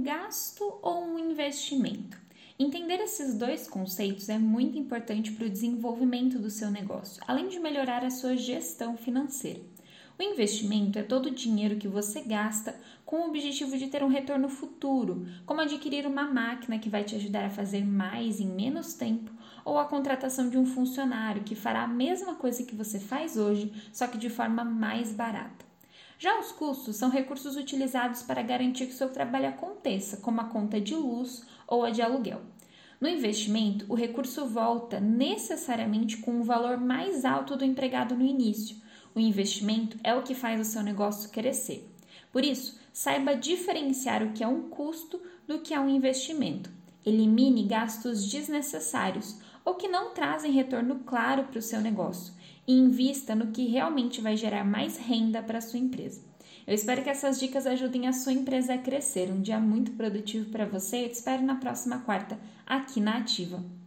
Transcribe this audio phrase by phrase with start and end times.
[0.00, 2.18] um gasto ou um investimento?
[2.58, 7.60] Entender esses dois conceitos é muito importante para o desenvolvimento do seu negócio, além de
[7.60, 9.60] melhorar a sua gestão financeira.
[10.18, 12.74] O investimento é todo o dinheiro que você gasta
[13.04, 17.14] com o objetivo de ter um retorno futuro, como adquirir uma máquina que vai te
[17.14, 19.30] ajudar a fazer mais em menos tempo,
[19.66, 23.70] ou a contratação de um funcionário que fará a mesma coisa que você faz hoje,
[23.92, 25.69] só que de forma mais barata.
[26.20, 30.80] Já os custos são recursos utilizados para garantir que seu trabalho aconteça, como a conta
[30.80, 32.42] de luz ou a de aluguel.
[33.00, 38.80] No investimento, o recurso volta necessariamente com um valor mais alto do empregado no início
[39.14, 41.88] o investimento é o que faz o seu negócio crescer.
[42.32, 46.70] Por isso, saiba diferenciar o que é um custo do que é um investimento.
[47.04, 52.32] Elimine gastos desnecessários ou que não trazem retorno claro para o seu negócio
[52.66, 56.20] e invista no que realmente vai gerar mais renda para a sua empresa.
[56.66, 59.30] Eu espero que essas dicas ajudem a sua empresa a crescer.
[59.30, 61.04] Um dia muito produtivo para você.
[61.04, 63.79] Eu te espero na próxima quarta aqui na Ativa.